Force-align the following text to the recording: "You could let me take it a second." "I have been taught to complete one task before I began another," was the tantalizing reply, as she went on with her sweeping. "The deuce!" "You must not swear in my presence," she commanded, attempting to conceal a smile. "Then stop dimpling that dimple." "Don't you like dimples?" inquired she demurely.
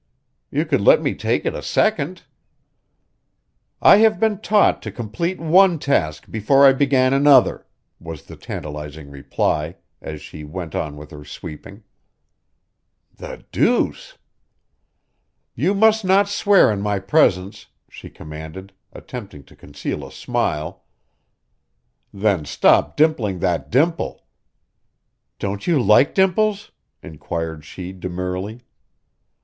"You 0.49 0.65
could 0.65 0.81
let 0.81 0.99
me 1.03 1.13
take 1.13 1.45
it 1.45 1.53
a 1.53 1.61
second." 1.61 2.23
"I 3.83 3.97
have 3.97 4.19
been 4.19 4.39
taught 4.39 4.81
to 4.81 4.91
complete 4.91 5.39
one 5.39 5.77
task 5.77 6.31
before 6.31 6.65
I 6.65 6.73
began 6.73 7.13
another," 7.13 7.67
was 7.99 8.23
the 8.23 8.35
tantalizing 8.35 9.11
reply, 9.11 9.75
as 10.01 10.19
she 10.19 10.43
went 10.43 10.73
on 10.73 10.97
with 10.97 11.11
her 11.11 11.23
sweeping. 11.23 11.83
"The 13.15 13.45
deuce!" 13.51 14.17
"You 15.53 15.75
must 15.75 16.03
not 16.03 16.27
swear 16.27 16.71
in 16.71 16.81
my 16.81 16.97
presence," 16.97 17.67
she 17.87 18.09
commanded, 18.09 18.73
attempting 18.91 19.43
to 19.43 19.55
conceal 19.55 20.03
a 20.03 20.11
smile. 20.11 20.83
"Then 22.11 22.43
stop 22.45 22.97
dimpling 22.97 23.37
that 23.41 23.69
dimple." 23.69 24.25
"Don't 25.37 25.67
you 25.67 25.79
like 25.79 26.15
dimples?" 26.15 26.71
inquired 27.03 27.63
she 27.63 27.91
demurely. 27.93 28.61